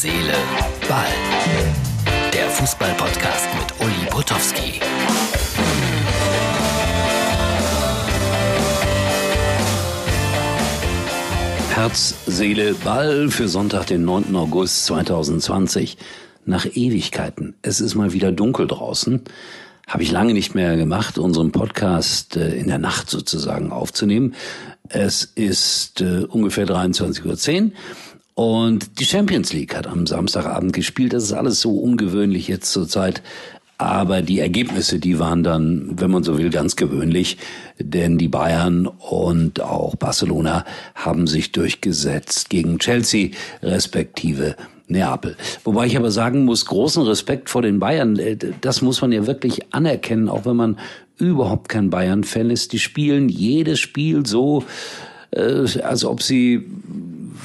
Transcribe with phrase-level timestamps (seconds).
[0.00, 0.32] Seele,
[0.88, 1.06] Ball.
[2.32, 4.78] Der Fußball-Podcast mit Uli Potowski.
[11.74, 14.36] Herz, Seele, Ball für Sonntag, den 9.
[14.36, 15.98] August 2020.
[16.44, 17.56] Nach Ewigkeiten.
[17.62, 19.24] Es ist mal wieder dunkel draußen.
[19.88, 24.36] Habe ich lange nicht mehr gemacht, unseren Podcast äh, in der Nacht sozusagen aufzunehmen.
[24.90, 27.24] Es ist äh, ungefähr 23.10
[27.64, 27.72] Uhr.
[28.38, 31.12] Und die Champions League hat am Samstagabend gespielt.
[31.12, 33.20] Das ist alles so ungewöhnlich jetzt zur Zeit.
[33.78, 37.36] Aber die Ergebnisse, die waren dann, wenn man so will, ganz gewöhnlich.
[37.80, 44.54] Denn die Bayern und auch Barcelona haben sich durchgesetzt gegen Chelsea, respektive
[44.86, 45.36] Neapel.
[45.64, 48.20] Wobei ich aber sagen muss, großen Respekt vor den Bayern.
[48.20, 50.78] Äh, das muss man ja wirklich anerkennen, auch wenn man
[51.16, 52.72] überhaupt kein Bayern-Fan ist.
[52.72, 54.62] Die spielen jedes Spiel so,
[55.32, 56.64] äh, als ob sie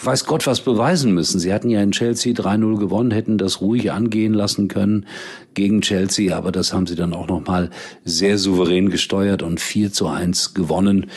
[0.01, 1.39] weiß Gott was beweisen müssen.
[1.39, 5.05] Sie hatten ja in Chelsea 3-0 gewonnen, hätten das ruhig angehen lassen können
[5.53, 7.69] gegen Chelsea, aber das haben sie dann auch nochmal
[8.03, 11.07] sehr souverän gesteuert und 4 zu 1 gewonnen.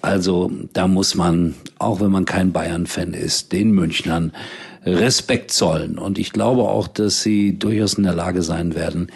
[0.00, 4.32] Also da muss man, auch wenn man kein Bayern-Fan ist, den Münchnern
[4.84, 5.98] Respekt zollen.
[5.98, 9.08] Und ich glaube auch, dass sie durchaus in der Lage sein werden,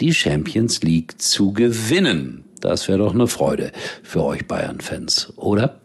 [0.00, 2.44] die Champions League zu gewinnen.
[2.60, 5.80] Das wäre doch eine Freude für euch Bayern-Fans, oder?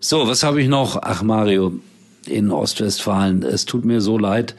[0.00, 0.96] So, was habe ich noch?
[1.02, 1.72] Ach Mario,
[2.26, 4.54] in Ostwestfalen, es tut mir so leid,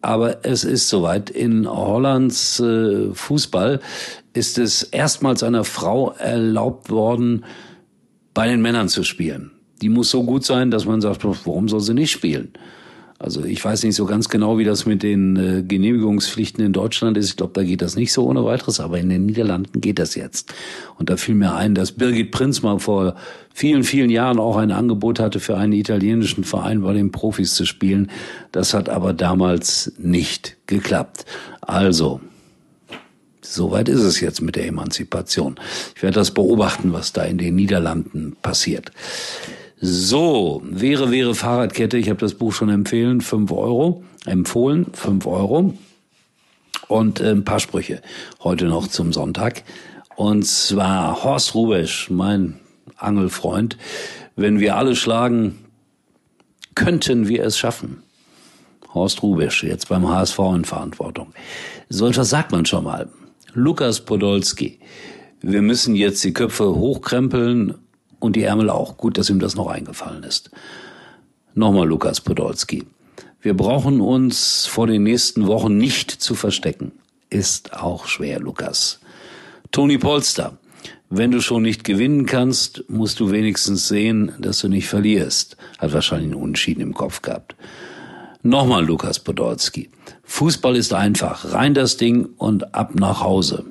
[0.00, 1.28] aber es ist soweit.
[1.28, 3.80] In Hollands äh, Fußball
[4.32, 7.44] ist es erstmals einer Frau erlaubt worden,
[8.32, 9.50] bei den Männern zu spielen.
[9.82, 12.52] Die muss so gut sein, dass man sagt, warum soll sie nicht spielen?
[13.18, 17.16] Also ich weiß nicht so ganz genau, wie das mit den äh, Genehmigungspflichten in Deutschland
[17.16, 17.30] ist.
[17.30, 20.14] Ich glaube, da geht das nicht so ohne weiteres, aber in den Niederlanden geht das
[20.14, 20.52] jetzt.
[20.98, 23.14] Und da fiel mir ein, dass Birgit Prinz mal vor
[23.54, 27.64] vielen, vielen Jahren auch ein Angebot hatte, für einen italienischen Verein bei den Profis zu
[27.64, 28.10] spielen.
[28.52, 31.24] Das hat aber damals nicht geklappt.
[31.62, 32.20] Also,
[33.48, 35.54] Soweit ist es jetzt mit der Emanzipation.
[35.94, 38.90] Ich werde das beobachten, was da in den Niederlanden passiert.
[39.78, 41.98] So, wäre, wäre Fahrradkette.
[41.98, 45.74] Ich habe das Buch schon empfehlen, fünf Euro, empfohlen, fünf Euro.
[46.88, 48.00] Und äh, ein paar Sprüche
[48.42, 49.64] heute noch zum Sonntag.
[50.16, 52.58] Und zwar Horst Rubesch, mein
[52.96, 53.76] Angelfreund.
[54.34, 55.58] Wenn wir alle schlagen,
[56.74, 58.02] könnten wir es schaffen.
[58.94, 61.34] Horst Rubesch, jetzt beim HSV in Verantwortung.
[61.90, 63.10] So etwas sagt man schon mal.
[63.52, 64.78] Lukas Podolski.
[65.42, 67.74] Wir müssen jetzt die Köpfe hochkrempeln
[68.20, 68.96] und die Ärmel auch.
[68.96, 70.50] Gut, dass ihm das noch eingefallen ist.
[71.54, 72.84] Nochmal Lukas Podolski.
[73.40, 76.92] Wir brauchen uns vor den nächsten Wochen nicht zu verstecken.
[77.30, 79.00] Ist auch schwer, Lukas.
[79.70, 80.58] Toni Polster.
[81.08, 85.56] Wenn du schon nicht gewinnen kannst, musst du wenigstens sehen, dass du nicht verlierst.
[85.78, 87.54] Hat wahrscheinlich einen Unentschieden im Kopf gehabt.
[88.42, 89.90] Nochmal Lukas Podolski.
[90.24, 91.52] Fußball ist einfach.
[91.52, 93.64] Rein das Ding und ab nach Hause.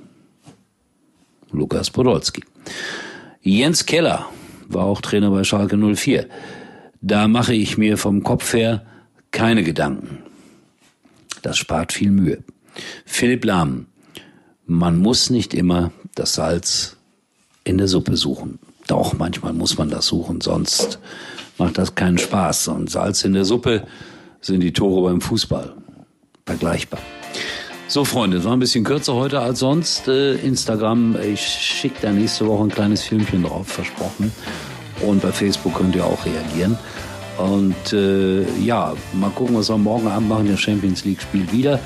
[1.52, 2.44] Lukas Podolski.
[3.48, 4.26] Jens Keller
[4.68, 6.26] war auch Trainer bei Schalke 04.
[7.02, 8.84] Da mache ich mir vom Kopf her
[9.30, 10.24] keine Gedanken.
[11.44, 12.44] Das spart viel Mühe.
[13.06, 13.86] Philipp Lahm.
[14.66, 16.98] Man muss nicht immer das Salz
[17.64, 18.58] in der Suppe suchen.
[18.88, 20.98] Doch, manchmal muss man das suchen, sonst
[21.60, 22.70] macht das keinen Spaß.
[22.70, 23.86] Und Salz in der Suppe
[24.42, 25.76] sind die Tore beim Fußball.
[26.48, 27.00] Vergleichbar.
[27.88, 30.08] So, Freunde, es war ein bisschen kürzer heute als sonst.
[30.08, 34.32] Äh, Instagram, ich schicke da nächste Woche ein kleines Filmchen drauf, versprochen.
[35.02, 36.78] Und bei Facebook könnt ihr auch reagieren.
[37.38, 40.48] Und äh, ja, mal gucken, was wir morgen Abend machen.
[40.48, 41.80] Der Champions League spielt wieder.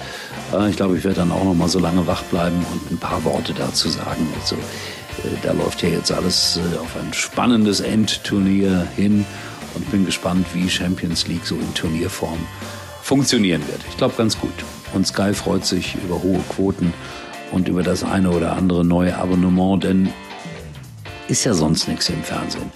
[0.54, 2.98] Äh, ich glaube, ich werde dann auch noch mal so lange wach bleiben und ein
[2.98, 4.26] paar Worte dazu sagen.
[4.40, 9.26] Also, äh, da läuft ja jetzt alles äh, auf ein spannendes Endturnier hin
[9.76, 12.40] und bin gespannt, wie Champions League so in Turnierform
[13.02, 13.82] funktionieren wird.
[13.90, 14.54] Ich glaube ganz gut.
[14.94, 16.94] Und Sky freut sich über hohe Quoten
[17.52, 20.10] und über das eine oder andere neue Abonnement, denn
[21.28, 22.72] ist ja sonst nichts im Fernsehen.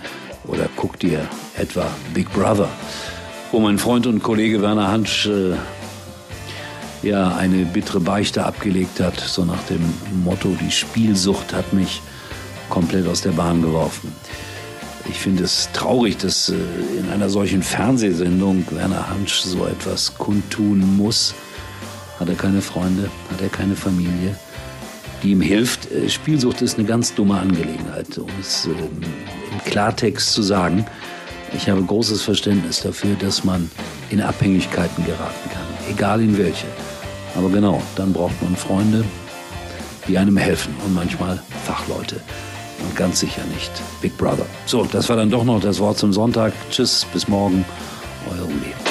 [0.45, 2.69] Oder guck dir etwa Big Brother,
[3.51, 5.55] wo mein Freund und Kollege Werner Hansch äh,
[7.01, 9.81] ja eine bittere Beichte abgelegt hat, so nach dem
[10.23, 12.01] Motto, die Spielsucht hat mich
[12.69, 14.13] komplett aus der Bahn geworfen.
[15.09, 16.55] Ich finde es traurig, dass äh,
[16.97, 21.33] in einer solchen Fernsehsendung Werner Hansch so etwas kundtun muss.
[22.23, 23.11] Hat er keine Freunde?
[23.29, 24.33] Hat er keine Familie,
[25.21, 25.91] die ihm hilft?
[25.91, 28.77] Äh, Spielsucht ist eine ganz dumme Angelegenheit, um es ähm,
[29.51, 30.85] im Klartext zu sagen.
[31.53, 33.69] Ich habe großes Verständnis dafür, dass man
[34.09, 36.67] in Abhängigkeiten geraten kann, egal in welche.
[37.35, 39.03] Aber genau, dann braucht man Freunde,
[40.07, 42.21] die einem helfen und manchmal Fachleute.
[42.85, 43.71] Und ganz sicher nicht
[44.01, 44.45] Big Brother.
[44.65, 46.53] So, das war dann doch noch das Wort zum Sonntag.
[46.71, 47.65] Tschüss, bis morgen,
[48.31, 48.45] euer.
[48.45, 48.82] Uli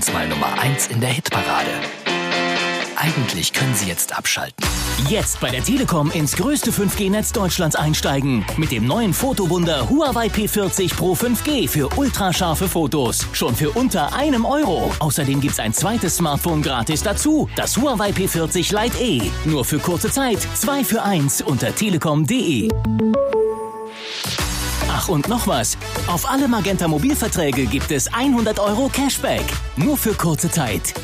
[0.00, 1.68] uns mal Nummer 1 in der Hitparade.
[2.96, 4.64] Eigentlich können Sie jetzt abschalten.
[5.10, 8.42] Jetzt bei der Telekom ins größte 5G-Netz Deutschlands einsteigen.
[8.56, 13.26] Mit dem neuen Fotowunder Huawei P40 Pro 5G für ultrascharfe Fotos.
[13.34, 14.90] Schon für unter einem Euro.
[15.00, 17.46] Außerdem gibt's ein zweites Smartphone gratis dazu.
[17.54, 19.30] Das Huawei P40 Lite E.
[19.44, 20.38] Nur für kurze Zeit.
[20.54, 22.70] Zwei für eins unter telekom.de.
[25.10, 25.76] Und noch was.
[26.06, 29.42] Auf alle Magenta Mobilverträge gibt es 100 Euro Cashback.
[29.76, 30.94] Nur für kurze Zeit.